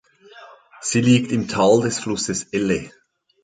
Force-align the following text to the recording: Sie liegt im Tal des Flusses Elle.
Sie 0.81 0.99
liegt 0.99 1.31
im 1.31 1.47
Tal 1.47 1.81
des 1.81 1.99
Flusses 1.99 2.45
Elle. 2.53 2.89